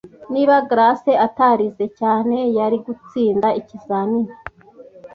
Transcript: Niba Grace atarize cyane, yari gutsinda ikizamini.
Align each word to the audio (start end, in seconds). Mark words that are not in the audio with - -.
Niba 0.33 0.55
Grace 0.69 1.11
atarize 1.25 1.85
cyane, 1.99 2.37
yari 2.57 2.77
gutsinda 2.85 3.47
ikizamini. 3.59 4.31